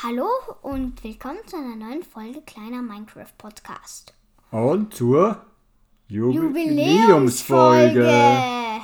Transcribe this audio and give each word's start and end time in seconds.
Hallo 0.00 0.28
und 0.62 1.02
willkommen 1.02 1.40
zu 1.46 1.56
einer 1.56 1.74
neuen 1.74 2.04
Folge 2.04 2.40
kleiner 2.42 2.82
Minecraft 2.82 3.32
Podcast. 3.36 4.14
Und 4.52 4.94
zur 4.94 5.44
Jubiläumsfolge. 6.06 7.98
Jubiläumsfolge. 7.98 8.80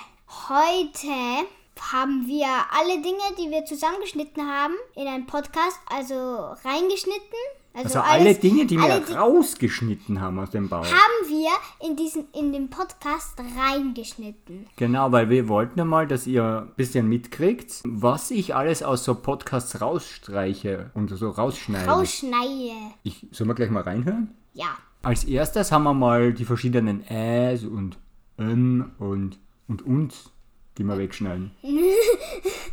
Heute 0.49 1.47
haben 1.93 2.27
wir 2.27 2.49
alle 2.49 3.01
Dinge, 3.01 3.23
die 3.39 3.49
wir 3.49 3.65
zusammengeschnitten 3.65 4.43
haben, 4.45 4.75
in 4.97 5.07
einen 5.07 5.27
Podcast, 5.27 5.79
also 5.87 6.15
reingeschnitten. 6.65 7.39
Also 7.77 7.99
alle 7.99 8.27
alles- 8.27 8.41
Dinge, 8.41 8.67
die 8.67 8.77
wir 8.79 8.85
alle 8.85 9.01
Di- 9.01 9.13
rausgeschnitten 9.13 10.21
haben 10.21 10.39
aus 10.39 10.51
dem 10.51 10.69
Bauch. 10.69 10.85
haben 10.87 11.29
wir 11.29 11.51
in 11.89 11.97
diesen 11.97 12.27
in 12.33 12.53
den 12.53 12.71
Podcast 12.71 13.37
reingeschnitten. 13.39 14.67
Genau, 14.77 15.11
weil 15.11 15.29
wir 15.29 15.49
wollten 15.49 15.81
einmal, 15.81 16.07
dass 16.07 16.27
ihr 16.29 16.45
ein 16.69 16.75
bisschen 16.77 17.09
mitkriegt, 17.09 17.83
was 17.85 18.31
ich 18.31 18.55
alles 18.55 18.83
aus 18.85 19.05
so 19.05 19.15
Podcasts 19.17 19.81
rausstreiche 19.81 20.91
und 20.95 21.09
so 21.11 21.31
rausschneide. 21.31 21.91
Rausschneide. 21.91 22.71
Ich, 23.03 23.27
sollen 23.33 23.51
wir 23.51 23.55
gleich 23.55 23.71
mal 23.71 23.83
reinhören? 23.83 24.31
Ja. 24.53 24.67
Als 25.03 25.25
erstes 25.25 25.73
haben 25.73 25.83
wir 25.83 25.95
mal 25.95 26.33
die 26.33 26.45
verschiedenen 26.45 27.05
Äs 27.09 27.65
und 27.65 27.99
N 28.39 28.93
und 28.99 29.39
und 29.67 29.83
uns, 29.85 30.31
die 30.79 30.85
wir 30.85 30.97
wegschneiden. 30.99 31.51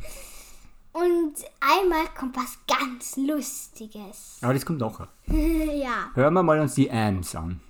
Und 0.94 1.36
einmal 1.62 2.06
kommt 2.18 2.36
was 2.36 2.58
ganz 2.68 3.16
Lustiges. 3.18 4.40
Aber 4.42 4.54
das 4.54 4.66
kommt 4.66 4.80
nachher. 4.80 5.08
ja. 5.28 6.12
Hören 6.14 6.34
wir 6.34 6.44
mal 6.44 6.60
uns 6.60 6.76
die 6.76 6.92
Ams 6.92 7.36
an. 7.36 7.62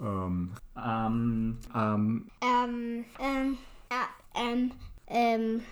Ähm, 0.00 0.52
ähm, 0.76 1.58
ähm, 1.74 2.30
Ähm, 2.40 3.04
ähm, 3.18 3.58
ja, 3.90 4.08
ähm, 4.34 4.70
ähm, 5.08 5.62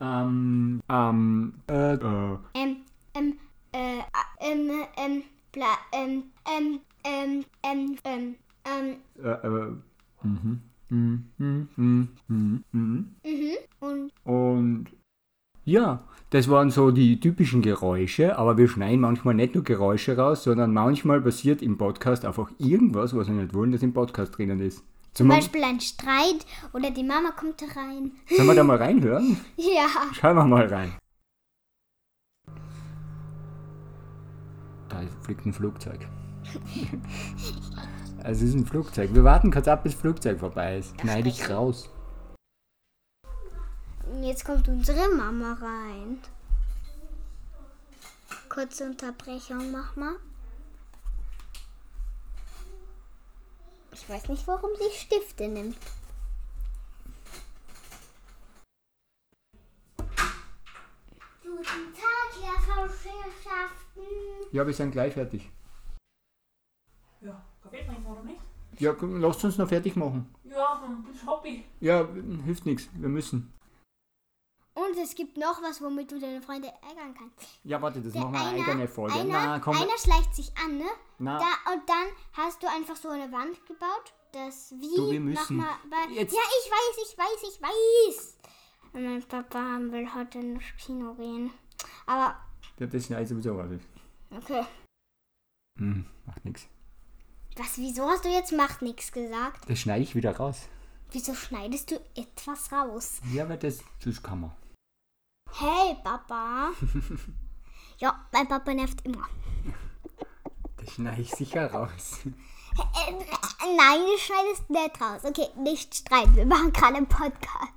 ähm, 0.00 0.82
ähm, 0.88 1.54
äh, 1.68 1.94
äh, 1.94 2.38
ähm, 2.54 2.76
ähm, 3.14 3.38
äh, 3.72 3.98
ähm, 4.40 4.70
ähm, 4.96 5.22
bla, 5.52 5.78
ähm, 5.92 6.24
ähm, 6.44 6.80
ähm, 7.04 7.44
ähm, 7.62 7.96
ähm, 8.04 8.34
ähm, 8.64 8.96
äh, 9.22 9.28
äh, 9.28 9.76
mhm, 10.22 10.62
mhm, 10.88 11.30
mhm, 11.38 11.68
mhm, 11.76 12.08
mhm, 12.26 12.64
mhm. 12.72 13.14
mhm, 13.22 13.56
und 13.80 14.12
Und 14.24 15.01
ja, 15.64 16.02
das 16.30 16.48
waren 16.48 16.70
so 16.70 16.90
die 16.90 17.20
typischen 17.20 17.62
Geräusche, 17.62 18.38
aber 18.38 18.56
wir 18.56 18.68
schneiden 18.68 19.00
manchmal 19.00 19.34
nicht 19.34 19.54
nur 19.54 19.64
Geräusche 19.64 20.16
raus, 20.16 20.44
sondern 20.44 20.72
manchmal 20.72 21.20
passiert 21.20 21.62
im 21.62 21.76
Podcast 21.76 22.24
einfach 22.24 22.50
irgendwas, 22.58 23.14
was 23.14 23.26
wir 23.28 23.34
nicht 23.34 23.54
wollen, 23.54 23.72
dass 23.72 23.82
im 23.82 23.92
Podcast 23.92 24.36
drinnen 24.36 24.60
ist. 24.60 24.82
zum 25.14 25.28
Beispiel 25.28 25.62
ein 25.62 25.80
Streit 25.80 26.46
oder 26.72 26.90
die 26.90 27.04
Mama 27.04 27.30
kommt 27.38 27.62
rein. 27.76 28.12
sollen 28.34 28.48
wir 28.48 28.54
da 28.54 28.64
mal 28.64 28.76
reinhören? 28.78 29.36
Ja. 29.56 29.86
Schauen 30.14 30.36
wir 30.36 30.44
mal 30.44 30.66
rein. 30.66 30.92
Da 34.88 35.00
fliegt 35.22 35.44
ein 35.46 35.52
Flugzeug. 35.52 36.00
es 38.24 38.42
ist 38.42 38.54
ein 38.54 38.66
Flugzeug. 38.66 39.14
Wir 39.14 39.24
warten 39.24 39.50
kurz 39.50 39.68
ab, 39.68 39.82
bis 39.84 39.92
das 39.92 40.00
Flugzeug 40.00 40.40
vorbei 40.40 40.78
ist. 40.78 40.98
Schneide 41.00 41.28
ich 41.28 41.48
raus. 41.50 41.90
Jetzt 44.20 44.44
kommt 44.44 44.68
unsere 44.68 45.08
Mama 45.08 45.54
rein. 45.54 46.18
Kurze 48.48 48.84
Unterbrechung, 48.84 49.72
mach 49.72 49.96
mal. 49.96 50.16
Ich 53.92 54.08
weiß 54.08 54.28
nicht, 54.28 54.46
warum 54.46 54.70
sie 54.78 54.96
Stifte 54.96 55.48
nimmt. 55.48 55.76
Guten 61.42 61.64
Tag, 61.94 62.42
Herr 62.42 62.88
Verschärften. 62.88 64.02
Ja, 64.52 64.66
wir 64.66 64.74
sind 64.74 64.92
gleich 64.92 65.14
fertig. 65.14 65.50
Ja, 67.20 67.42
Kaffee 67.62 67.84
trinken 67.84 68.06
oder 68.06 68.22
nicht? 68.22 68.40
Ja, 68.78 68.92
komm, 68.92 69.20
lasst 69.20 69.44
uns 69.44 69.58
noch 69.58 69.68
fertig 69.68 69.96
machen. 69.96 70.34
Ja, 70.44 70.82
das 71.06 71.14
ist 71.14 71.26
Hobby. 71.26 71.64
Ja, 71.80 72.06
hilft 72.44 72.66
nichts. 72.66 72.88
Wir 72.94 73.08
müssen. 73.08 73.52
Es 75.02 75.14
gibt 75.14 75.36
noch 75.36 75.60
was, 75.62 75.80
womit 75.82 76.10
du 76.12 76.18
deine 76.20 76.40
Freunde 76.40 76.68
ärgern 76.68 77.14
kannst. 77.18 77.36
Ja, 77.64 77.80
warte, 77.82 78.00
das 78.00 78.12
Der 78.12 78.22
machen 78.22 78.34
wir 78.34 78.40
eine 78.40 78.50
einer- 78.60 78.68
eigene 78.68 78.88
Folge. 78.88 79.14
Einer, 79.14 79.46
Na, 79.46 79.58
komm. 79.58 79.76
einer 79.76 79.98
schleicht 79.98 80.34
sich 80.34 80.52
an, 80.56 80.78
ne? 80.78 80.86
Na, 81.18 81.38
Da, 81.38 81.72
und 81.72 81.88
dann 81.88 82.06
hast 82.34 82.62
du 82.62 82.68
einfach 82.68 82.96
so 82.96 83.08
eine 83.08 83.30
Wand 83.32 83.64
gebaut, 83.66 84.12
das 84.32 84.72
wie 84.78 84.94
Du, 84.96 85.10
wir 85.10 85.20
müssen- 85.20 85.56
Mach 85.56 85.84
mal, 85.84 86.06
bei, 86.06 86.12
Jetzt- 86.14 86.32
Ja, 86.34 86.40
ich 86.40 86.70
weiß, 86.70 87.10
ich 87.10 87.18
weiß, 87.18 87.54
ich 87.54 87.62
weiß. 87.62 88.36
Und 88.92 89.04
mein 89.04 89.22
Papa 89.22 89.78
will 89.80 90.08
heute 90.14 90.38
ins 90.38 90.62
Kino 90.78 91.14
gehen. 91.14 91.50
Aber 92.06 92.36
ja, 92.78 92.86
das 92.86 93.04
schneidet 93.06 93.28
sowieso 93.28 93.58
raus. 93.58 93.70
okay. 94.30 94.64
Hm, 95.78 96.06
macht 96.26 96.44
nichts. 96.44 96.66
Was? 97.56 97.76
Wieso 97.78 98.08
hast 98.08 98.24
du 98.24 98.28
jetzt 98.28 98.52
macht 98.52 98.82
nichts 98.82 99.10
gesagt? 99.12 99.68
Das 99.68 99.78
schneide 99.78 100.02
ich 100.02 100.14
wieder 100.14 100.36
raus. 100.36 100.68
Wieso 101.10 101.34
schneidest 101.34 101.90
du 101.90 101.96
etwas 102.14 102.70
raus? 102.72 103.20
Ja, 103.32 103.48
weil 103.48 103.58
das, 103.58 103.80
das 104.04 104.22
kann 104.22 104.40
man. 104.42 104.52
Hey 105.54 105.96
Papa. 106.02 106.70
ja, 107.98 108.26
mein 108.32 108.48
Papa 108.48 108.72
nervt 108.72 109.04
immer. 109.04 109.28
Das 110.78 110.94
schneide 110.94 111.20
ich 111.20 111.30
sicher 111.30 111.70
raus. 111.70 112.20
Äh, 112.24 113.12
nein, 113.76 114.00
du 114.00 114.18
schneidest 114.18 114.70
nicht 114.70 115.00
raus. 115.00 115.20
Okay, 115.24 115.48
nicht 115.58 115.94
streiten. 115.94 116.36
Wir 116.36 116.46
machen 116.46 116.72
gerade 116.72 116.96
einen 116.96 117.06
Podcast. 117.06 117.74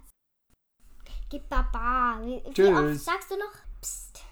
Gib 1.29 1.49
Papa. 1.49 2.19
Wie, 2.23 2.41
wie 2.45 2.53
Tschüss. 2.53 2.69
oft 2.69 2.99
sagst 2.99 3.31
du 3.31 3.35
noch? 3.35 3.81
Psst. 3.81 4.23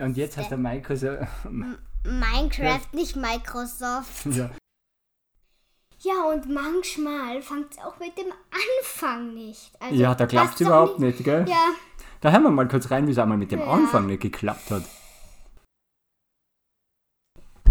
Und 0.00 0.16
jetzt 0.16 0.38
hast 0.38 0.50
du 0.50 0.56
Microsoft. 0.56 1.28
Minecraft, 2.04 2.92
nicht 2.92 3.14
Microsoft. 3.14 4.26
ja. 4.30 4.50
Ja, 6.00 6.24
und 6.24 6.48
manchmal 6.52 7.42
fängt 7.42 7.72
es 7.72 7.78
auch 7.78 7.96
mit 8.00 8.16
dem 8.18 8.32
Anfang 8.50 9.34
nicht. 9.34 9.70
Also, 9.80 9.94
ja, 9.94 10.14
da 10.16 10.26
klappt 10.26 10.54
es 10.54 10.62
überhaupt 10.62 10.98
nicht, 10.98 11.22
gell? 11.22 11.46
Ja, 11.48 11.68
Da 12.22 12.30
hören 12.30 12.44
wir 12.44 12.50
mal 12.50 12.68
kurz 12.68 12.90
rein, 12.90 13.06
wie 13.06 13.10
es 13.10 13.18
einmal 13.18 13.36
mit 13.36 13.50
dem 13.50 13.58
Ja. 13.60 13.66
Anfang 13.66 14.06
nicht 14.06 14.22
geklappt 14.22 14.70
hat. 14.70 14.84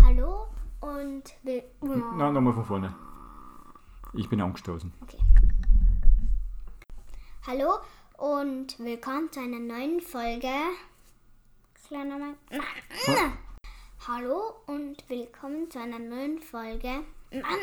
hallo 0.03 0.47
und 0.81 1.23
will. 1.43 1.63
Na, 1.81 2.31
nochmal 2.31 2.53
von 2.53 2.65
vorne. 2.65 2.93
Ich 4.13 4.27
bin 4.27 4.41
angestoßen. 4.41 4.91
Hallo 7.47 7.75
und 8.17 8.77
willkommen 8.79 9.31
zu 9.31 9.39
einer 9.39 9.59
neuen 9.59 10.01
Folge. 10.01 10.49
Kleiner 11.87 12.17
Mann. 12.19 12.35
Hallo 14.05 14.55
und 14.67 15.07
willkommen 15.09 15.71
zu 15.71 15.79
einer 15.79 15.99
neuen 15.99 16.39
Folge. 16.39 17.03
Mann, 17.31 17.59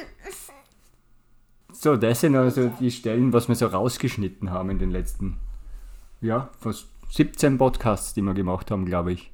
So, 1.71 1.97
das 1.99 2.21
sind 2.23 2.35
also 2.35 2.69
die 2.81 2.91
Stellen, 2.91 3.33
was 3.35 3.47
wir 3.49 3.57
so 3.57 3.67
rausgeschnitten 3.67 4.51
haben 4.51 4.71
in 4.71 4.79
den 4.79 4.91
letzten, 4.91 5.39
ja, 6.21 6.51
fast 6.59 6.89
17 7.11 7.59
Podcasts, 7.59 8.15
die 8.15 8.23
wir 8.23 8.35
gemacht 8.35 8.71
haben, 8.71 8.85
glaube 8.85 9.13
ich. 9.13 9.33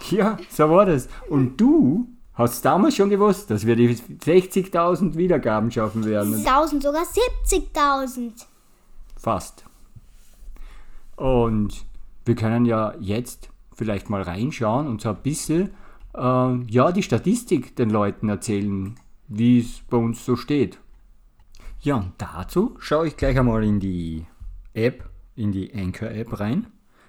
ich. 0.00 0.12
Ja, 0.12 0.38
so 0.48 0.70
war 0.70 0.86
das. 0.86 1.08
Und 1.28 1.58
du 1.60 2.08
hast 2.34 2.64
damals 2.64 2.96
schon 2.96 3.10
gewusst, 3.10 3.50
dass 3.50 3.66
wir 3.66 3.76
die 3.76 3.94
60.000 3.94 5.16
Wiedergaben 5.16 5.70
schaffen 5.70 6.04
werden. 6.04 6.34
1000, 6.34 6.82
sogar 6.82 7.02
70.000. 7.02 8.32
Fast. 9.16 9.64
Und 11.16 11.84
wir 12.24 12.34
können 12.34 12.64
ja 12.64 12.94
jetzt 12.98 13.50
vielleicht 13.74 14.08
mal 14.08 14.22
reinschauen 14.22 14.86
und 14.86 15.00
so 15.00 15.10
ein 15.10 15.16
bisschen 15.16 15.70
äh, 16.14 16.56
ja, 16.66 16.92
die 16.92 17.02
Statistik 17.02 17.76
den 17.76 17.90
Leuten 17.90 18.28
erzählen, 18.28 18.94
wie 19.28 19.60
es 19.60 19.82
bei 19.88 19.96
uns 19.96 20.24
so 20.24 20.36
steht. 20.36 20.78
Ja, 21.80 21.96
und 21.96 22.12
dazu 22.18 22.76
schaue 22.78 23.08
ich 23.08 23.16
gleich 23.16 23.38
einmal 23.38 23.64
in 23.64 23.80
die 23.80 24.26
App, 24.74 25.08
in 25.34 25.52
die 25.52 25.72
Anchor-App 25.74 26.38
rein, 26.38 26.66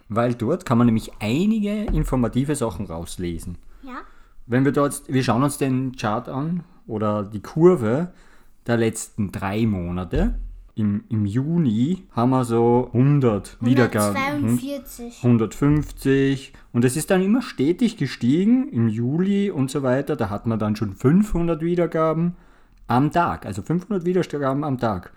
weil 0.08 0.34
dort 0.34 0.66
kann 0.66 0.78
man 0.78 0.88
nämlich 0.88 1.12
einige 1.20 1.84
informative 1.86 2.56
Sachen 2.56 2.86
rauslesen. 2.86 3.58
Wenn 4.52 4.66
wir 4.66 4.74
dort, 4.74 5.04
wir 5.08 5.24
schauen 5.24 5.44
uns 5.44 5.58
den 5.58 5.96
Chart 5.96 6.28
an 6.28 6.66
oder 6.86 7.24
die 7.24 7.40
Kurve 7.40 8.12
der 8.68 8.76
letzten 8.76 9.32
drei 9.32 9.66
Monate. 9.66 10.36
Im, 10.76 11.06
Im 11.08 11.26
Juni 11.26 12.04
haben 12.12 12.32
wir 12.32 12.44
so 12.44 12.90
100 12.92 13.56
Wiedergaben. 13.62 14.18
142. 14.18 15.24
150 15.24 16.54
und 16.74 16.84
es 16.84 16.98
ist 16.98 17.12
dann 17.12 17.22
immer 17.22 17.42
stetig 17.42 17.96
gestiegen 17.96 18.68
im 18.74 18.90
Juli 18.90 19.50
und 19.52 19.72
so 19.72 19.84
weiter. 19.84 20.18
Da 20.18 20.30
hat 20.30 20.46
man 20.48 20.60
dann 20.60 20.76
schon 20.76 20.96
500 20.96 21.62
Wiedergaben 21.62 22.36
am 22.88 23.10
Tag, 23.10 23.46
also 23.46 23.62
500 23.62 24.04
Wiedergaben 24.04 24.66
am 24.66 24.78
Tag. 24.78 25.14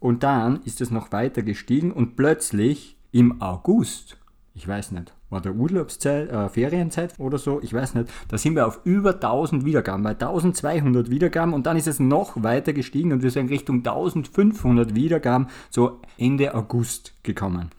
Und 0.00 0.24
dann 0.24 0.60
ist 0.64 0.80
es 0.80 0.90
noch 0.90 1.12
weiter 1.12 1.42
gestiegen 1.42 1.92
und 1.92 2.16
plötzlich 2.16 2.96
im 3.12 3.40
August, 3.40 4.18
ich 4.56 4.66
weiß 4.66 4.92
nicht, 4.92 5.12
war 5.28 5.42
der 5.42 5.54
Urlaubszeit, 5.54 6.30
äh, 6.30 6.48
Ferienzeit 6.48 7.20
oder 7.20 7.36
so, 7.36 7.60
ich 7.60 7.74
weiß 7.74 7.94
nicht, 7.94 8.08
da 8.28 8.38
sind 8.38 8.56
wir 8.56 8.66
auf 8.66 8.80
über 8.84 9.20
1000 9.20 9.66
Wiedergaben, 9.66 10.02
bei 10.02 10.14
1200 10.14 11.10
Wiedergaben 11.10 11.52
und 11.52 11.66
dann 11.66 11.76
ist 11.76 11.86
es 11.86 12.00
noch 12.00 12.42
weiter 12.42 12.72
gestiegen 12.72 13.12
und 13.12 13.22
wir 13.22 13.30
sind 13.30 13.50
Richtung 13.50 13.76
1500 13.78 14.94
Wiedergaben 14.94 15.48
so 15.68 16.00
Ende 16.16 16.54
August 16.54 17.12
gekommen. 17.22 17.70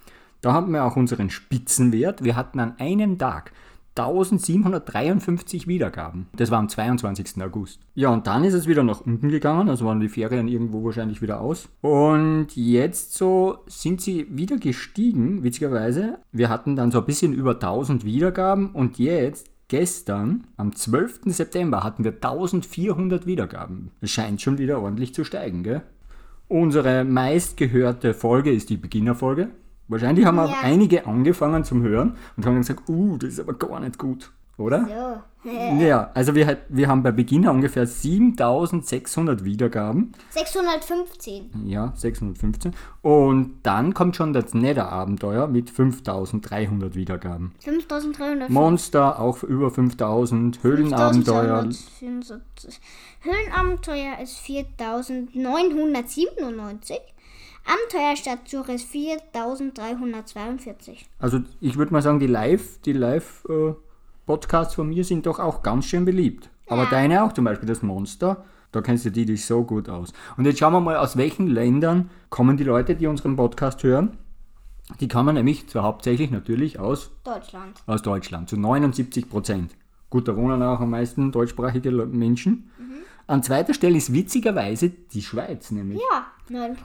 Da 0.42 0.54
haben 0.54 0.72
wir 0.72 0.86
auch 0.86 0.96
unseren 0.96 1.32
Spitzenwert. 1.32 2.24
Wir 2.24 2.36
hatten 2.36 2.60
an 2.60 2.76
einem 2.78 3.18
Tag 3.18 3.52
1753 3.98 5.68
Wiedergaben. 5.68 6.28
Das 6.36 6.52
war 6.52 6.60
am 6.60 6.70
22. 6.70 7.42
August. 7.42 7.80
Ja, 7.96 8.10
und 8.10 8.28
dann 8.28 8.44
ist 8.44 8.54
es 8.54 8.68
wieder 8.68 8.84
nach 8.84 9.02
unten 9.02 9.30
gegangen, 9.30 9.70
also 9.70 9.86
waren 9.86 10.00
die 10.00 10.10
Ferien 10.10 10.48
irgendwo 10.48 10.84
wahrscheinlich 10.84 11.22
wieder 11.22 11.42
aus. 11.42 11.70
Und 11.82 12.56
jetzt 12.56 13.14
so 13.14 13.60
sind 13.68 14.02
sie 14.02 14.28
wieder 14.30 14.58
gestiegen, 14.58 15.44
witzigerweise. 15.44 16.20
Wir 16.32 16.50
hatten 16.50 16.76
dann 16.76 16.92
so 16.92 17.00
ein 17.00 17.06
bisschen 17.06 17.34
über 17.34 17.54
1000 17.54 18.06
Wiedergaben 18.06 18.72
und 18.72 19.00
jetzt 19.00 19.50
Gestern, 19.70 20.48
am 20.56 20.74
12. 20.74 21.24
September, 21.26 21.84
hatten 21.84 22.06
wir 22.06 22.14
1400 22.14 23.26
Wiedergaben. 23.26 23.92
Es 24.00 24.12
scheint 24.12 24.42
schon 24.42 24.58
wieder 24.58 24.82
ordentlich 24.82 25.14
zu 25.14 25.26
steigen, 25.26 25.64
gell? 25.64 25.82
Unsere 26.48 27.04
meistgehörte 27.04 28.14
Folge 28.14 28.54
ist 28.54 28.70
die 28.70 28.78
Beginnerfolge. 28.78 29.50
Wahrscheinlich 29.88 30.26
haben 30.26 30.38
auch 30.40 30.50
Ja. 30.50 30.58
einige 30.64 31.06
angefangen 31.08 31.64
zum 31.64 31.82
Hören 31.84 32.18
und 32.36 32.46
haben 32.46 32.54
dann 32.54 32.62
gesagt, 32.62 32.90
uh, 32.90 33.18
das 33.18 33.30
ist 33.30 33.40
aber 33.40 33.54
gar 33.54 33.80
nicht 33.80 33.98
gut, 33.98 34.32
oder? 34.58 34.86
So. 34.88 35.22
Ja, 35.80 36.12
also 36.14 36.36
wir, 36.36 36.46
hat- 36.46 36.66
wir 36.68 36.90
haben 36.90 37.04
bei 37.04 37.12
Beginner 37.14 37.52
ungefähr 37.52 37.88
7600 37.88 39.46
Wiedergaben. 39.46 40.12
615. 40.32 41.52
Ja, 41.66 41.94
615. 41.96 42.74
Und 43.02 43.54
dann 43.64 43.94
kommt 43.94 44.18
schon 44.18 44.34
das 44.34 44.54
Nether-Abenteuer 44.54 45.48
mit 45.48 45.70
5300 45.70 46.96
Wiedergaben. 46.96 47.54
5300. 47.60 48.50
Monster 48.50 49.22
auch 49.22 49.42
über 49.44 49.72
5000. 49.72 50.62
Höhlenabenteuer 50.64 51.62
5274. 51.62 52.82
Höhlenabenteuer 53.22 54.20
ist 54.22 54.38
4997. 54.40 57.00
Abenteuerstadtsuche 57.68 58.74
ist 58.74 58.86
4342. 58.92 61.06
Also 61.20 61.40
ich 61.60 61.78
würde 61.78 61.94
mal 61.94 62.02
sagen, 62.02 62.20
die 62.20 62.28
Live, 62.28 62.80
die 62.82 62.94
Live-Podcasts 62.94 64.76
von 64.76 64.88
mir 64.90 65.04
sind 65.04 65.26
doch 65.26 65.40
auch 65.40 65.64
ganz 65.64 65.86
schön 65.86 66.06
beliebt. 66.06 66.50
Aber 66.68 66.84
Ja. 66.84 66.90
deine 66.90 67.24
auch, 67.24 67.34
zum 67.34 67.46
Beispiel 67.46 67.68
das 67.68 67.82
Monster, 67.82 68.46
da 68.72 68.82
kennst 68.82 69.06
du 69.06 69.12
die 69.12 69.26
dich 69.26 69.46
so 69.46 69.64
gut 69.64 69.90
aus. 69.90 70.14
Und 70.38 70.46
jetzt 70.46 70.60
schauen 70.60 70.74
wir 70.74 70.80
mal, 70.82 70.98
aus 70.98 71.18
welchen 71.18 71.48
Ländern 71.48 72.10
kommen 72.30 72.58
die 72.58 72.64
Leute, 72.64 72.96
die 72.96 73.08
unseren 73.08 73.36
Podcast 73.36 73.84
hören. 73.84 74.18
Die 75.00 75.08
kommen 75.10 75.36
nämlich 75.36 75.68
zu 75.68 75.84
hauptsächlich 75.84 76.32
natürlich 76.32 76.80
aus, 76.80 77.12
Deutschland. 77.26 77.82
aus 77.88 78.02
Deutschland, 78.02 78.50
zu 78.50 78.58
79 78.58 79.30
Prozent. 79.30 79.76
Gut, 80.10 80.28
da 80.30 80.36
wohnen 80.38 80.64
auch 80.64 80.80
am 80.80 80.92
meisten 80.92 81.34
deutschsprachige 81.34 81.92
Menschen. 81.92 82.72
An 83.28 83.44
zweiter 83.44 83.74
Stelle 83.74 83.98
ist 83.98 84.14
witzigerweise 84.14 84.90
die 84.90 85.22
Schweiz 85.22 85.72
nämlich. 85.72 86.00
Ja, 86.12 86.28
9%. 86.50 86.76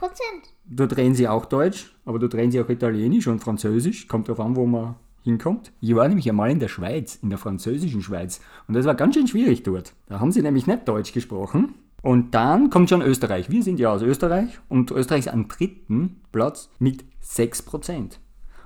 Dort 0.65 0.97
reden 0.97 1.15
sie 1.15 1.27
auch 1.29 1.45
Deutsch, 1.45 1.95
aber 2.05 2.19
dort 2.19 2.35
reden 2.35 2.51
sie 2.51 2.59
auch 2.59 2.69
Italienisch 2.69 3.27
und 3.27 3.39
Französisch. 3.39 4.09
Kommt 4.09 4.27
darauf 4.27 4.45
an, 4.45 4.57
wo 4.57 4.65
man 4.65 4.95
hinkommt. 5.23 5.71
Ich 5.79 5.95
war 5.95 6.07
nämlich 6.07 6.29
einmal 6.29 6.51
in 6.51 6.59
der 6.59 6.67
Schweiz, 6.67 7.17
in 7.21 7.29
der 7.29 7.39
französischen 7.39 8.01
Schweiz. 8.01 8.41
Und 8.67 8.73
das 8.73 8.85
war 8.85 8.95
ganz 8.95 9.15
schön 9.15 9.27
schwierig 9.27 9.63
dort. 9.63 9.93
Da 10.07 10.19
haben 10.19 10.33
sie 10.33 10.41
nämlich 10.41 10.67
nicht 10.67 10.85
Deutsch 10.87 11.13
gesprochen. 11.13 11.75
Und 12.01 12.35
dann 12.35 12.69
kommt 12.69 12.89
schon 12.89 13.01
Österreich. 13.01 13.49
Wir 13.49 13.63
sind 13.63 13.79
ja 13.79 13.93
aus 13.93 14.01
Österreich 14.01 14.59
und 14.67 14.91
Österreich 14.91 15.27
ist 15.27 15.33
am 15.33 15.47
dritten 15.47 16.21
Platz 16.33 16.69
mit 16.77 17.05
6%. 17.23 18.17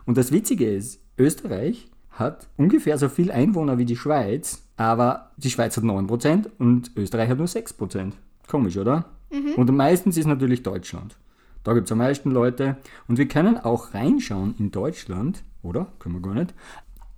Und 0.06 0.18
das 0.18 0.32
Witzige 0.32 0.68
ist, 0.68 1.00
Österreich 1.20 1.92
hat 2.10 2.48
ungefähr 2.58 2.98
so 2.98 3.10
viel 3.10 3.32
Einwohner 3.32 3.78
wie 3.78 3.86
die 3.86 3.96
Schweiz, 3.96 4.67
aber 4.78 5.32
die 5.38 5.50
Schweiz 5.50 5.76
hat 5.76 5.84
9% 5.84 6.46
und 6.60 6.92
Österreich 6.96 7.30
hat 7.30 7.38
nur 7.40 7.48
6%. 7.48 8.14
Komisch, 8.48 8.78
oder? 8.78 9.06
Und 9.58 9.76
meistens 9.76 10.18
ist 10.18 10.28
natürlich 10.28 10.64
Deutschland. 10.64 11.18
Da 11.64 11.74
gibt 11.74 11.88
es 11.88 11.92
am 11.92 11.98
meisten 11.98 12.32
Leute. 12.32 12.78
Und 13.10 13.18
wir 13.18 13.28
können 13.28 13.58
auch 13.58 13.94
reinschauen 13.94 14.56
in 14.58 14.72
Deutschland, 14.72 15.44
oder? 15.64 15.88
Können 16.00 16.16
wir 16.16 16.22
gar 16.22 16.36
nicht. 16.36 16.54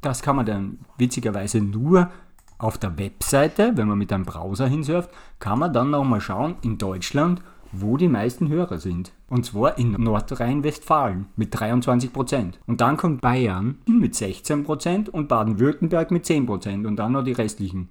Das 0.01 0.23
kann 0.23 0.37
man 0.37 0.45
dann 0.45 0.79
witzigerweise 0.97 1.61
nur 1.61 2.09
auf 2.57 2.77
der 2.77 2.97
Webseite, 2.97 3.73
wenn 3.75 3.87
man 3.87 3.97
mit 3.97 4.11
einem 4.11 4.25
Browser 4.25 4.67
hinsurft, 4.67 5.11
kann 5.39 5.59
man 5.59 5.71
dann 5.71 5.91
nochmal 5.91 6.19
schauen 6.19 6.55
in 6.61 6.77
Deutschland, 6.77 7.41
wo 7.71 7.97
die 7.97 8.07
meisten 8.07 8.49
Hörer 8.49 8.79
sind. 8.79 9.11
Und 9.29 9.45
zwar 9.45 9.77
in 9.77 9.91
Nordrhein-Westfalen 9.91 11.27
mit 11.35 11.55
23%. 11.55 12.53
Und 12.67 12.81
dann 12.81 12.97
kommt 12.97 13.21
Bayern 13.21 13.79
mit 13.85 14.15
16% 14.15 15.09
und 15.09 15.27
Baden-Württemberg 15.27 16.11
mit 16.11 16.25
10%. 16.25 16.85
Und 16.87 16.97
dann 16.97 17.11
noch 17.11 17.23
die 17.23 17.33
restlichen. 17.33 17.89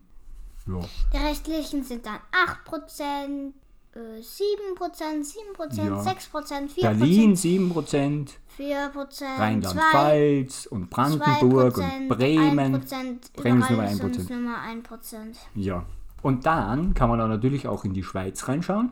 Ja. 0.66 0.80
Die 1.12 1.16
restlichen 1.16 1.82
sind 1.84 2.04
dann 2.04 2.18
8%, 2.32 3.54
äh, 3.94 4.20
7%, 4.20 5.24
7%, 5.24 5.88
Ja. 5.88 6.00
6%, 6.02 6.68
4%, 6.68 6.82
Berlin 6.82 7.36
7%, 7.36 8.38
4%, 8.56 9.38
Rheinland-Pfalz 9.38 10.66
und 10.66 10.90
Brandenburg 10.90 11.78
und 11.78 12.08
Bremen. 12.08 12.74
1%, 12.74 13.32
Bremen 13.34 13.62
ist 13.62 13.70
nur 13.70 13.84
ist 13.84 14.00
1%. 14.00 14.04
uns 14.04 14.28
Nummer 14.28 14.58
1%. 14.62 15.36
Ja. 15.54 15.84
Und 16.20 16.46
dann 16.46 16.94
kann 16.94 17.08
man 17.08 17.18
da 17.18 17.28
natürlich 17.28 17.68
auch 17.68 17.84
in 17.84 17.94
die 17.94 18.02
Schweiz 18.02 18.48
reinschauen. 18.48 18.90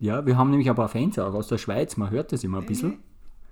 Ja, 0.00 0.24
wir 0.24 0.36
haben 0.38 0.50
nämlich 0.50 0.68
ein 0.68 0.76
paar 0.76 0.88
Fans 0.88 1.18
auch 1.18 1.34
aus 1.34 1.48
der 1.48 1.58
Schweiz. 1.58 1.96
Man 1.96 2.10
hört 2.10 2.32
das 2.32 2.42
immer 2.42 2.58
ein 2.58 2.66
bisschen. 2.66 2.98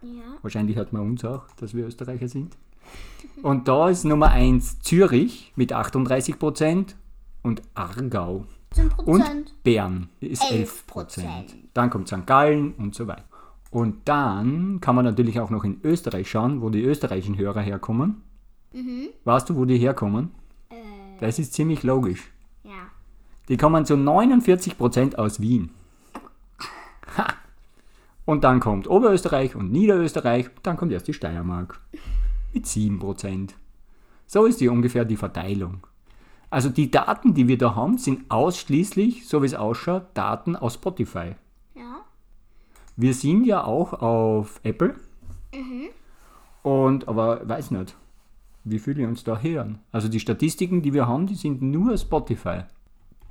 Ja. 0.02 0.08
Wahrscheinlich 0.42 0.76
hört 0.76 0.92
man 0.92 1.02
uns 1.02 1.24
auch, 1.24 1.42
dass 1.60 1.74
wir 1.74 1.86
Österreicher 1.86 2.28
sind. 2.28 2.56
Und 3.42 3.68
da 3.68 3.88
ist 3.90 4.04
Nummer 4.04 4.30
1 4.30 4.80
Zürich 4.80 5.52
mit 5.56 5.72
38% 5.74 6.94
und 7.42 7.62
Aargau 7.74 8.46
10%. 8.74 9.04
und 9.04 9.62
Bern 9.62 10.08
ist 10.20 10.42
11%. 10.42 10.68
11%. 10.96 11.22
Dann 11.74 11.90
kommt 11.90 12.08
St. 12.08 12.26
Gallen 12.26 12.72
und 12.74 12.94
so 12.94 13.06
weiter. 13.06 13.24
Und 13.70 14.08
dann 14.08 14.80
kann 14.80 14.94
man 14.94 15.04
natürlich 15.04 15.38
auch 15.40 15.50
noch 15.50 15.64
in 15.64 15.80
Österreich 15.84 16.30
schauen, 16.30 16.62
wo 16.62 16.70
die 16.70 16.82
österreichischen 16.82 17.36
Hörer 17.36 17.60
herkommen. 17.60 18.22
Weißt 19.24 19.50
du, 19.50 19.56
wo 19.56 19.64
die 19.66 19.76
herkommen? 19.78 20.30
Äh, 20.70 20.74
Das 21.20 21.38
ist 21.38 21.52
ziemlich 21.52 21.82
logisch. 21.82 22.30
ja. 22.64 22.72
Die 23.48 23.56
kommen 23.56 23.84
zu 23.86 23.94
49% 23.94 25.14
aus 25.16 25.40
Wien. 25.40 25.70
Ha! 27.16 27.26
Und 28.24 28.44
dann 28.44 28.60
kommt 28.60 28.88
Oberösterreich 28.88 29.56
und 29.56 29.72
Niederösterreich, 29.72 30.50
dann 30.62 30.76
kommt 30.76 30.92
erst 30.92 31.08
die 31.08 31.14
Steiermark. 31.14 31.80
Mit 32.52 32.66
7%. 32.66 33.50
So 34.26 34.44
ist 34.44 34.60
die 34.60 34.68
ungefähr 34.68 35.04
die 35.04 35.16
Verteilung. 35.16 35.86
Also 36.50 36.68
die 36.68 36.90
Daten, 36.90 37.34
die 37.34 37.48
wir 37.48 37.58
da 37.58 37.74
haben, 37.74 37.98
sind 37.98 38.30
ausschließlich, 38.30 39.26
so 39.26 39.42
wie 39.42 39.46
es 39.46 39.54
ausschaut, 39.54 40.06
Daten 40.14 40.56
aus 40.56 40.74
Spotify. 40.74 41.36
Ja. 41.74 42.02
Wir 42.96 43.14
sind 43.14 43.44
ja 43.44 43.64
auch 43.64 43.94
auf 43.94 44.60
Apple. 44.62 44.94
Und, 46.62 47.08
aber 47.08 47.48
weiß 47.48 47.70
nicht, 47.70 47.96
wie 48.64 48.78
viele 48.78 49.06
uns 49.06 49.24
da 49.24 49.38
hören. 49.38 49.78
Also 49.92 50.08
die 50.08 50.20
Statistiken, 50.20 50.82
die 50.82 50.92
wir 50.92 51.06
haben, 51.06 51.26
die 51.26 51.34
sind 51.34 51.62
nur 51.62 51.96
Spotify. 51.96 52.64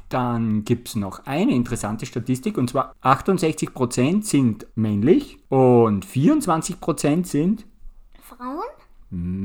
Dann 0.10 0.64
gibt 0.64 0.90
es 0.90 0.96
noch 0.96 1.26
eine 1.26 1.54
interessante 1.54 2.06
Statistik 2.06 2.58
und 2.58 2.70
zwar 2.70 2.94
68% 3.04 4.24
sind 4.24 4.68
männlich 4.76 5.38
und 5.50 6.06
24% 6.06 7.26
sind 7.26 7.66
Frauen? 8.22 8.76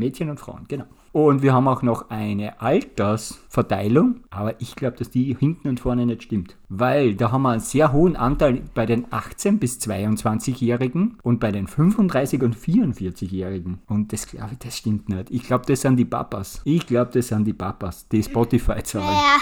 Mädchen 0.02 0.30
und 0.30 0.40
Frauen, 0.40 0.64
genau. 0.66 0.84
Und 1.12 1.42
wir 1.42 1.52
haben 1.52 1.68
auch 1.68 1.82
noch 1.82 2.08
eine 2.10 2.60
Altersverteilung, 2.60 4.20
aber 4.30 4.60
ich 4.60 4.74
glaube, 4.74 4.96
dass 4.96 5.10
die 5.10 5.36
hinten 5.38 5.68
und 5.68 5.78
vorne 5.78 6.06
nicht 6.06 6.22
stimmt. 6.22 6.56
Weil 6.70 7.14
da 7.14 7.30
haben 7.30 7.42
wir 7.42 7.50
einen 7.50 7.60
sehr 7.60 7.92
hohen 7.92 8.16
Anteil 8.16 8.62
bei 8.74 8.86
den 8.86 9.06
18- 9.06 9.58
bis 9.58 9.78
22-Jährigen 9.78 11.18
und 11.22 11.38
bei 11.38 11.52
den 11.52 11.66
35- 11.68 12.42
und 12.42 12.56
44-Jährigen. 12.56 13.78
Und 13.86 14.12
das 14.12 14.26
glaube 14.26 14.52
ich, 14.52 14.58
das 14.58 14.78
stimmt 14.78 15.10
nicht. 15.10 15.30
Ich 15.30 15.42
glaube, 15.42 15.66
das 15.66 15.82
sind 15.82 15.96
die 15.96 16.06
Papas. 16.06 16.62
Ich 16.64 16.86
glaube, 16.86 17.10
das 17.12 17.28
sind 17.28 17.44
die 17.44 17.52
Papas, 17.52 18.08
die 18.08 18.22
Spotify 18.22 18.82
zahlen. 18.82 19.06
Ja, 19.06 19.36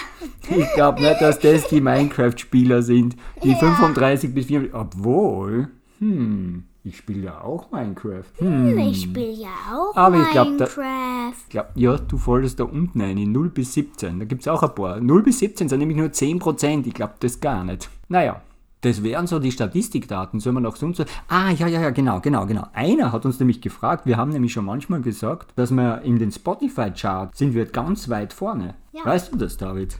Ich 0.57 0.73
glaube 0.73 1.01
nicht, 1.01 1.21
dass 1.21 1.39
das 1.39 1.67
die 1.69 1.81
Minecraft-Spieler 1.81 2.81
sind, 2.83 3.15
die 3.43 3.55
35 3.55 4.33
bis 4.33 4.47
44. 4.47 4.73
Obwohl, 4.75 5.69
hm, 5.99 6.65
ich 6.83 6.97
spiele 6.97 7.25
ja 7.25 7.41
auch 7.41 7.71
Minecraft. 7.71 8.23
Hm. 8.37 8.77
ich 8.79 9.03
spiele 9.03 9.31
ja 9.31 9.49
auch 9.71 9.95
Aber 9.95 10.17
ich 10.17 10.33
Minecraft. 10.33 11.31
Ich 11.37 11.49
glaub, 11.49 11.67
ja, 11.75 11.97
du 11.97 12.17
fallst 12.17 12.59
da 12.59 12.63
unten 12.63 13.01
ein, 13.01 13.17
in 13.17 13.31
0 13.31 13.49
bis 13.49 13.73
17. 13.73 14.19
Da 14.19 14.25
gibt 14.25 14.41
es 14.41 14.47
auch 14.47 14.63
ein 14.63 14.73
paar. 14.73 14.99
0 14.99 15.23
bis 15.23 15.39
17 15.39 15.69
sind 15.69 15.79
nämlich 15.79 15.97
nur 15.97 16.07
10%. 16.07 16.87
Ich 16.87 16.93
glaube 16.93 17.13
das 17.19 17.39
gar 17.39 17.63
nicht. 17.63 17.89
Naja, 18.09 18.41
das 18.81 19.03
wären 19.03 19.27
so 19.27 19.37
die 19.37 19.51
Statistikdaten. 19.51 20.39
Sollen 20.39 20.55
wir 20.55 20.61
noch 20.61 20.75
sonst 20.75 20.97
so. 20.97 21.05
Ah, 21.27 21.51
ja, 21.51 21.67
ja, 21.67 21.81
ja, 21.81 21.91
genau, 21.91 22.19
genau, 22.19 22.47
genau. 22.47 22.65
Einer 22.73 23.11
hat 23.11 23.25
uns 23.25 23.39
nämlich 23.39 23.61
gefragt, 23.61 24.07
wir 24.07 24.17
haben 24.17 24.31
nämlich 24.31 24.53
schon 24.53 24.65
manchmal 24.65 25.01
gesagt, 25.01 25.51
dass 25.55 25.69
wir 25.69 26.01
in 26.01 26.17
den 26.17 26.31
Spotify-Chart 26.31 27.35
sind 27.37 27.53
wir 27.53 27.67
ganz 27.67 28.09
weit 28.09 28.33
vorne. 28.33 28.73
Ja. 28.91 29.05
Weißt 29.05 29.31
du 29.31 29.37
das, 29.37 29.57
David? 29.57 29.99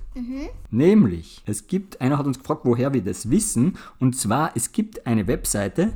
Nämlich, 0.72 1.44
es 1.46 1.68
gibt, 1.68 2.02
einer 2.02 2.18
hat 2.18 2.26
uns 2.26 2.40
gefragt, 2.40 2.62
woher 2.64 2.92
wir 2.92 3.04
das 3.04 3.30
wissen. 3.30 3.78
Und 4.00 4.18
zwar, 4.18 4.52
es 4.56 4.72
gibt 4.72 5.06
eine 5.06 5.28
Webseite, 5.28 5.94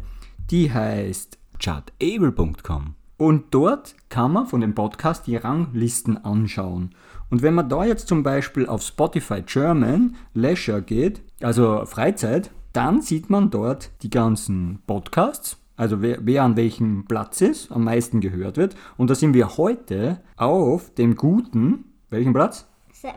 die 0.51 0.71
heißt 0.71 1.37
chartable.com. 1.59 2.95
Und 3.17 3.45
dort 3.51 3.95
kann 4.09 4.33
man 4.33 4.45
von 4.45 4.61
dem 4.61 4.75
Podcast 4.75 5.25
die 5.25 5.37
Ranglisten 5.37 6.23
anschauen. 6.23 6.93
Und 7.29 7.41
wenn 7.41 7.53
man 7.53 7.69
da 7.69 7.85
jetzt 7.85 8.07
zum 8.07 8.23
Beispiel 8.23 8.67
auf 8.67 8.81
Spotify 8.81 9.41
German 9.41 10.15
Leisure 10.33 10.81
geht, 10.81 11.21
also 11.41 11.85
Freizeit, 11.85 12.51
dann 12.73 13.01
sieht 13.01 13.29
man 13.29 13.49
dort 13.49 13.91
die 14.01 14.09
ganzen 14.09 14.79
Podcasts, 14.85 15.57
also 15.77 16.01
wer, 16.01 16.19
wer 16.21 16.43
an 16.43 16.57
welchem 16.57 17.05
Platz 17.05 17.41
ist, 17.41 17.71
am 17.71 17.85
meisten 17.85 18.19
gehört 18.19 18.57
wird. 18.57 18.75
Und 18.97 19.09
da 19.09 19.15
sind 19.15 19.33
wir 19.33 19.57
heute 19.57 20.21
auf 20.35 20.93
dem 20.93 21.15
guten, 21.15 21.85
welchen 22.09 22.33
Platz? 22.33 22.67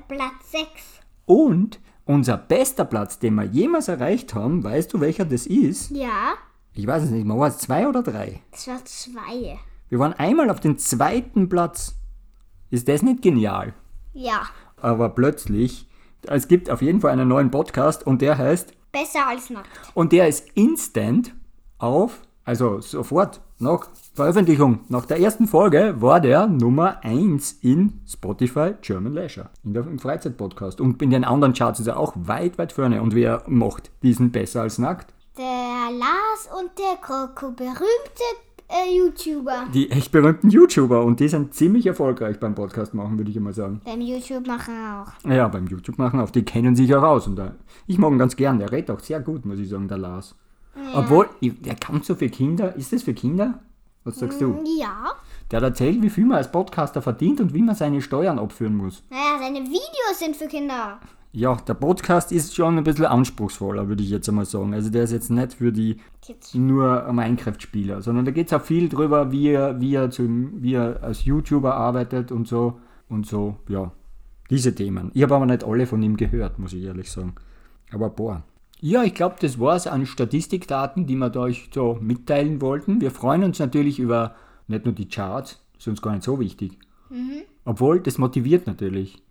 Platz 0.06 0.50
6. 0.50 0.68
Und 1.26 1.80
unser 2.04 2.36
bester 2.36 2.84
Platz, 2.84 3.18
den 3.18 3.34
wir 3.34 3.44
jemals 3.44 3.88
erreicht 3.88 4.34
haben, 4.34 4.64
weißt 4.64 4.92
du, 4.92 5.00
welcher 5.00 5.24
das 5.24 5.46
ist? 5.46 5.90
Ja, 5.90 6.34
Ich 6.78 6.86
weiß 6.86 7.02
es 7.02 7.10
nicht, 7.10 7.26
mehr, 7.26 7.36
war 7.36 7.48
es 7.48 7.58
zwei 7.58 7.88
oder 7.88 8.04
drei? 8.04 8.40
das 8.52 8.68
war 8.68 8.78
2. 8.84 9.58
Wir 9.88 9.98
waren 9.98 10.12
einmal 10.12 10.48
auf 10.48 10.60
den 10.60 10.78
zweiten 10.78 11.48
Platz. 11.48 11.96
Ist 12.70 12.86
das 12.86 13.02
nicht 13.02 13.20
genial? 13.20 13.74
Ja, 14.12 14.42
Aber 14.80 15.08
plötzlich, 15.08 15.88
es 16.28 16.46
gibt 16.46 16.70
auf 16.70 16.80
jeden 16.80 17.00
Fall 17.00 17.10
einen 17.10 17.26
neuen 17.26 17.50
Podcast 17.50 18.06
und 18.06 18.22
der 18.22 18.38
heißt, 18.38 18.74
besser 18.92 19.26
als 19.26 19.50
nackt. 19.50 19.68
und 19.94 20.12
der 20.12 20.28
ist 20.28 20.46
instant 20.54 21.34
auf, 21.78 22.20
also 22.44 22.80
sofort 22.80 23.40
nach 23.58 23.88
Veröffentlichung, 24.14 24.78
nach 24.88 25.04
der 25.04 25.18
ersten 25.18 25.48
Folge 25.48 25.96
war 26.00 26.20
der 26.20 26.46
Nummer 26.46 27.02
1 27.04 27.58
in 27.60 28.02
Spotify 28.06 28.74
German 28.82 29.14
Leisure, 29.14 29.50
in 29.64 29.74
der, 29.74 29.84
im 29.84 29.98
Freizeitpodcast. 29.98 30.80
Und 30.80 31.02
in 31.02 31.10
den 31.10 31.24
anderen 31.24 31.54
Charts 31.54 31.80
ist 31.80 31.88
er 31.88 31.98
auch 31.98 32.12
weit, 32.14 32.56
weit 32.56 32.70
vorne. 32.70 33.02
Und 33.02 33.16
wer 33.16 33.42
macht 33.48 33.90
diesen 34.04 34.30
besser 34.30 34.62
als 34.62 34.78
nackt? 34.78 35.12
Der 35.38 35.90
Lars 35.96 36.48
und 36.60 36.70
der 36.78 36.96
Kroko, 37.00 37.52
berühmte 37.52 38.24
äh, 38.68 38.96
YouTuber. 38.98 39.66
Die 39.72 39.88
echt 39.90 40.10
berühmten 40.10 40.50
YouTuber 40.50 41.04
und 41.04 41.20
die 41.20 41.28
sind 41.28 41.54
ziemlich 41.54 41.86
erfolgreich 41.86 42.40
beim 42.40 42.56
Podcast 42.56 42.92
machen, 42.92 43.16
würde 43.18 43.30
ich 43.30 43.36
einmal 43.36 43.52
sagen. 43.52 43.80
Beim 43.84 44.00
YouTube 44.00 44.46
machen 44.48 44.74
auch. 44.74 45.30
Ja, 45.30 45.46
beim 45.46 45.68
YouTube 45.68 45.96
machen 45.98 46.18
auch, 46.20 46.30
die 46.30 46.44
kennen 46.44 46.74
sich 46.74 46.92
auch 46.94 47.04
aus. 47.04 47.28
Und 47.28 47.36
da, 47.36 47.54
ich 47.86 47.98
mag 47.98 48.10
ihn 48.10 48.18
ganz 48.18 48.34
gern, 48.34 48.58
der 48.58 48.72
redet 48.72 48.90
auch 48.90 49.00
sehr 49.00 49.20
gut, 49.20 49.46
muss 49.46 49.60
ich 49.60 49.68
sagen, 49.68 49.86
der 49.86 49.98
Lars. 49.98 50.34
Obwohl, 50.94 51.28
ich- 51.40 51.60
der 51.62 51.76
kann 51.76 52.02
so 52.02 52.14
für 52.16 52.28
Kinder. 52.28 52.74
Ist 52.76 52.92
das 52.92 53.04
für 53.04 53.14
Kinder? 53.14 53.60
Was 54.04 54.18
sagst 54.18 54.40
du? 54.40 54.58
Ja. 54.80 55.12
Der 55.50 55.58
hat 55.58 55.64
erzählt, 55.64 56.02
wie 56.02 56.10
viel 56.10 56.24
man 56.24 56.38
als 56.38 56.50
Podcaster 56.50 57.00
verdient 57.02 57.40
und 57.40 57.54
wie 57.54 57.62
man 57.62 57.74
seine 57.74 58.00
Steuern 58.00 58.38
abführen 58.38 58.76
muss. 58.76 59.02
Naja, 59.10 59.38
seine 59.40 59.60
Videos 59.60 60.18
sind 60.18 60.34
für 60.36 60.46
Kinder. 60.46 60.98
Ja, 61.38 61.54
der 61.54 61.74
Podcast 61.74 62.32
ist 62.32 62.56
schon 62.56 62.78
ein 62.78 62.82
bisschen 62.82 63.04
anspruchsvoller, 63.04 63.86
würde 63.86 64.02
ich 64.02 64.10
jetzt 64.10 64.28
einmal 64.28 64.44
sagen. 64.44 64.74
Also 64.74 64.90
der 64.90 65.04
ist 65.04 65.12
jetzt 65.12 65.30
nicht 65.30 65.52
für 65.52 65.70
die 65.70 65.98
Kids. 66.20 66.52
nur 66.54 67.12
Minecraft-Spieler, 67.12 68.02
sondern 68.02 68.24
da 68.24 68.32
geht 68.32 68.48
es 68.48 68.52
auch 68.52 68.60
viel 68.60 68.88
drüber, 68.88 69.30
wie 69.30 69.50
er, 69.50 69.80
wie, 69.80 69.94
er 69.94 70.10
zum, 70.10 70.60
wie 70.60 70.74
er 70.74 71.00
als 71.00 71.24
YouTuber 71.24 71.76
arbeitet 71.76 72.32
und 72.32 72.48
so. 72.48 72.80
Und 73.08 73.24
so, 73.24 73.54
ja, 73.68 73.92
diese 74.50 74.74
Themen. 74.74 75.12
Ich 75.14 75.22
habe 75.22 75.36
aber 75.36 75.46
nicht 75.46 75.62
alle 75.62 75.86
von 75.86 76.02
ihm 76.02 76.16
gehört, 76.16 76.58
muss 76.58 76.72
ich 76.72 76.82
ehrlich 76.82 77.08
sagen. 77.08 77.36
Aber 77.92 78.10
paar. 78.10 78.42
Ja, 78.80 79.04
ich 79.04 79.14
glaube, 79.14 79.36
das 79.40 79.60
war 79.60 79.76
es 79.76 79.86
an 79.86 80.06
Statistikdaten, 80.06 81.06
die 81.06 81.14
wir 81.14 81.30
da 81.30 81.42
euch 81.42 81.70
so 81.72 81.98
mitteilen 82.00 82.60
wollten. 82.60 83.00
Wir 83.00 83.12
freuen 83.12 83.44
uns 83.44 83.60
natürlich 83.60 84.00
über 84.00 84.34
nicht 84.66 84.86
nur 84.86 84.94
die 84.94 85.08
Charts, 85.08 85.64
ist 85.78 85.86
uns 85.86 86.02
gar 86.02 86.14
nicht 86.14 86.24
so 86.24 86.40
wichtig. 86.40 86.80
Obwohl, 87.64 88.00
das 88.00 88.18
motiviert 88.18 88.66
natürlich. 88.66 89.22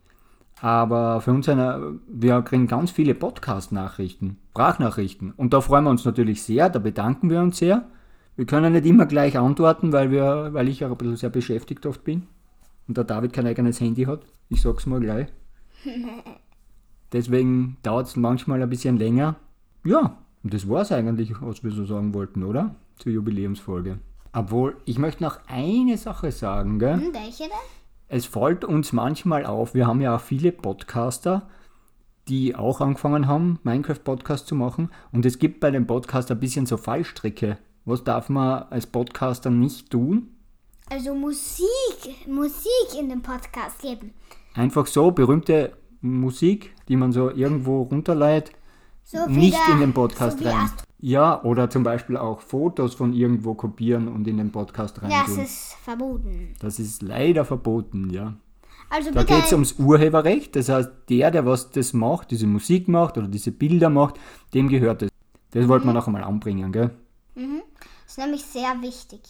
Aber 0.61 1.21
für 1.21 1.31
uns, 1.31 1.47
eine, 1.49 1.99
wir 2.07 2.41
kriegen 2.41 2.67
ganz 2.67 2.91
viele 2.91 3.13
Podcast-Nachrichten, 3.13 4.37
Sprachnachrichten. 4.51 5.31
Und 5.31 5.53
da 5.53 5.61
freuen 5.61 5.83
wir 5.83 5.91
uns 5.91 6.05
natürlich 6.05 6.41
sehr, 6.41 6.69
da 6.69 6.79
bedanken 6.79 7.29
wir 7.29 7.41
uns 7.41 7.57
sehr. 7.57 7.85
Wir 8.35 8.45
können 8.45 8.73
nicht 8.73 8.85
immer 8.85 9.05
gleich 9.05 9.37
antworten, 9.37 9.91
weil, 9.91 10.11
wir, 10.11 10.49
weil 10.53 10.67
ich 10.67 10.83
auch 10.83 10.91
ein 10.91 10.97
bisschen 10.97 11.15
sehr 11.15 11.29
beschäftigt 11.29 11.85
oft 11.85 12.03
bin. 12.03 12.23
Und 12.87 12.97
der 12.97 13.03
David 13.03 13.33
kein 13.33 13.45
eigenes 13.45 13.81
Handy 13.81 14.05
hat. 14.05 14.21
Ich 14.49 14.61
sag's 14.61 14.85
mal 14.85 14.99
gleich. 14.99 15.27
Deswegen 17.11 17.77
dauert 17.83 18.07
es 18.07 18.15
manchmal 18.15 18.61
ein 18.61 18.69
bisschen 18.69 18.97
länger. 18.97 19.35
Ja, 19.83 20.17
und 20.43 20.53
das 20.53 20.67
war's 20.67 20.91
eigentlich, 20.91 21.33
was 21.41 21.63
wir 21.63 21.71
so 21.71 21.85
sagen 21.85 22.13
wollten, 22.13 22.43
oder? 22.43 22.75
Zur 22.97 23.11
Jubiläumsfolge. 23.11 23.99
Obwohl, 24.33 24.77
ich 24.85 24.99
möchte 24.99 25.23
noch 25.23 25.39
eine 25.47 25.97
Sache 25.97 26.31
sagen, 26.31 26.79
gell? 26.79 26.95
Hm, 26.95 27.13
welche 27.13 27.43
denn? 27.43 27.86
Es 28.07 28.25
fällt 28.25 28.63
uns 28.63 28.93
manchmal 28.93 29.45
auf, 29.45 29.73
wir 29.73 29.85
haben 29.87 30.01
ja 30.01 30.15
auch 30.15 30.21
viele 30.21 30.51
Podcaster, 30.51 31.49
die 32.27 32.55
auch 32.55 32.81
angefangen 32.81 33.27
haben, 33.27 33.59
Minecraft-Podcast 33.63 34.47
zu 34.47 34.55
machen. 34.55 34.89
Und 35.11 35.25
es 35.25 35.39
gibt 35.39 35.59
bei 35.59 35.71
dem 35.71 35.87
Podcast 35.87 36.31
ein 36.31 36.39
bisschen 36.39 36.65
so 36.65 36.77
Fallstricke. 36.77 37.57
Was 37.85 38.03
darf 38.03 38.29
man 38.29 38.63
als 38.69 38.85
Podcaster 38.87 39.49
nicht 39.49 39.89
tun? 39.89 40.29
Also 40.89 41.13
Musik, 41.15 41.67
Musik 42.27 42.97
in 42.97 43.09
dem 43.09 43.21
Podcast 43.21 43.81
geben. 43.81 44.13
Einfach 44.55 44.87
so 44.87 45.11
berühmte 45.11 45.73
Musik, 46.01 46.73
die 46.87 46.95
man 46.95 47.11
so 47.11 47.29
irgendwo 47.31 47.81
runterleiht, 47.83 48.51
So 49.03 49.25
nicht 49.27 49.57
der- 49.67 49.73
in 49.75 49.79
den 49.81 49.93
Podcast 49.93 50.39
so 50.39 50.45
rein. 50.45 50.55
Astro- 50.55 50.86
Ja, 50.99 51.43
oder 51.43 51.69
zum 51.69 51.83
Beispiel 51.83 52.17
auch 52.17 52.41
Fotos 52.41 52.95
von 52.95 53.13
irgendwo 53.13 53.53
kopieren 53.53 54.07
und 54.07 54.27
in 54.27 54.37
den 54.37 54.51
Podcast 54.51 55.01
rein 55.01 55.11
tun. 55.25 55.39
ist 55.39 55.73
verboten. 55.83 56.53
Das 56.59 56.79
ist 56.79 57.03
leider 57.03 57.45
verboten, 57.45 58.09
ja. 58.09 58.35
Also 58.89 59.11
Da 59.11 59.23
geht 59.23 59.43
es 59.45 59.51
ums 59.51 59.73
Urheberrecht, 59.73 60.55
das 60.55 60.69
heißt, 60.69 60.89
der, 61.09 61.29
der 61.29 61.45
was 61.45 61.71
das 61.71 61.93
macht, 61.93 62.31
diese 62.31 62.47
Musik 62.47 62.87
macht 62.87 63.17
oder 63.17 63.27
diese 63.27 63.51
Bilder 63.51 63.89
macht, 63.89 64.15
dem 64.53 64.69
gehört 64.69 65.03
es. 65.03 65.11
Das 65.51 65.67
wollten 65.67 65.85
wir 65.87 65.93
noch 65.93 66.07
einmal 66.07 66.23
anbringen, 66.23 66.71
gell? 66.71 66.91
ist 68.07 68.17
nämlich 68.17 68.43
sehr 68.43 68.81
wichtig. 68.81 69.21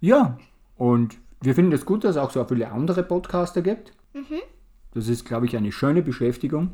Ja, 0.00 0.36
und 0.76 1.16
wir 1.40 1.54
finden 1.54 1.72
es 1.72 1.86
gut, 1.86 2.04
dass 2.04 2.12
es 2.12 2.16
auch 2.16 2.30
so 2.30 2.44
viele 2.44 2.70
andere 2.70 3.02
Podcaster 3.02 3.62
gibt. 3.62 3.92
Das 4.92 5.08
ist, 5.08 5.24
glaube 5.24 5.46
ich, 5.46 5.56
eine 5.56 5.72
schöne 5.72 6.02
Beschäftigung. 6.02 6.72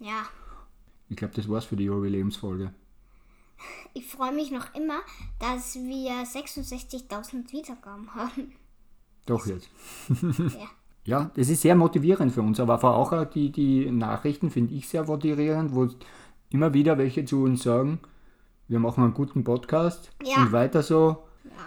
Ja. 0.00 0.24
Ich 1.08 1.16
glaube, 1.16 1.34
das 1.34 1.48
war's 1.48 1.66
für 1.66 1.76
die 1.76 1.84
Jubiläumsfolge. 1.84 2.72
Ich 3.94 4.06
freue 4.06 4.32
mich 4.32 4.50
noch 4.50 4.74
immer, 4.74 4.98
dass 5.38 5.76
wir 5.76 6.12
66.000 6.24 7.52
Wiedergaben 7.52 8.14
haben. 8.14 8.52
Doch 9.26 9.46
jetzt. 9.46 9.68
Ja. 10.58 10.66
Ja, 11.06 11.30
das 11.36 11.50
ist 11.50 11.60
sehr 11.60 11.74
motivierend 11.74 12.32
für 12.32 12.40
uns, 12.40 12.58
aber 12.58 12.82
auch 12.82 13.24
die, 13.26 13.52
die 13.52 13.90
Nachrichten 13.90 14.50
finde 14.50 14.72
ich 14.72 14.88
sehr 14.88 15.04
motivierend, 15.04 15.74
wo 15.74 15.86
immer 16.48 16.72
wieder 16.72 16.96
welche 16.96 17.26
zu 17.26 17.42
uns 17.42 17.62
sagen, 17.62 17.98
wir 18.68 18.78
machen 18.78 19.04
einen 19.04 19.12
guten 19.12 19.44
Podcast 19.44 20.10
Ja. 20.22 20.36
und 20.42 20.52
weiter 20.52 20.82
so. 20.82 21.18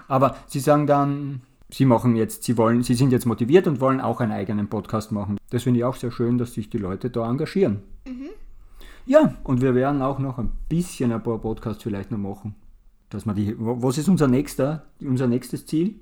Aber 0.07 0.35
sie 0.47 0.59
sagen 0.59 0.87
dann, 0.87 1.41
sie 1.69 1.85
machen 1.85 2.15
jetzt, 2.15 2.45
sie 2.45 2.57
wollen, 2.57 2.81
sie 2.81 2.95
sind 2.95 3.11
jetzt 3.11 3.27
motiviert 3.27 3.67
und 3.67 3.79
wollen 3.79 4.01
auch 4.01 4.21
einen 4.21 4.31
eigenen 4.31 4.69
Podcast 4.69 5.11
machen. 5.11 5.37
Das 5.51 5.61
finde 5.63 5.81
ich 5.81 5.83
auch 5.83 5.95
sehr 5.95 6.09
schön, 6.11 6.39
dass 6.39 6.53
sich 6.55 6.71
die 6.71 6.79
Leute 6.79 7.11
da 7.11 7.29
engagieren. 7.29 7.83
Ja, 9.07 9.33
und 9.45 9.61
wir 9.61 9.73
werden 9.73 10.01
auch 10.01 10.19
noch 10.19 10.37
ein 10.37 10.51
bisschen 10.67 11.13
ein 11.13 11.23
paar 11.23 11.39
Podcasts 11.39 11.81
vielleicht 11.81 12.11
noch 12.11 12.17
machen. 12.17 12.55
Dass 13.09 13.25
wir 13.25 13.33
die, 13.33 13.55
was 13.57 13.97
ist 13.97 14.09
unser 14.09 14.27
nächster, 14.27 14.85
unser 14.99 15.27
nächstes 15.27 15.65
Ziel? 15.65 16.01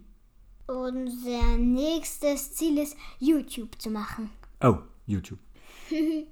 Unser 0.66 1.58
nächstes 1.58 2.56
Ziel 2.56 2.80
ist, 2.80 2.98
YouTube 3.20 3.80
zu 3.80 3.92
machen. 3.92 4.32
Oh, 4.64 4.78
YouTube. 5.06 5.38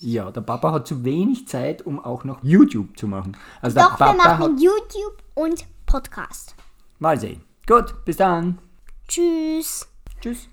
ja, 0.00 0.32
der 0.32 0.40
Papa 0.40 0.72
hat 0.72 0.88
zu 0.88 1.04
wenig 1.04 1.46
Zeit, 1.46 1.86
um 1.86 2.00
auch 2.00 2.24
noch 2.24 2.42
YouTube 2.42 2.98
zu 2.98 3.06
machen. 3.06 3.36
Also 3.62 3.76
der 3.76 3.84
Doch, 3.84 3.92
wir 3.92 4.06
Papa 4.06 4.16
machen 4.16 4.54
hat. 4.54 4.60
YouTube 4.60 5.22
und 5.34 5.64
Podcast. 5.86 6.56
Mal 6.98 7.20
sehen. 7.20 7.42
Gut, 7.68 8.04
bis 8.04 8.16
dann. 8.16 8.58
Tschüss. 9.06 9.86
Tschüss. 10.20 10.50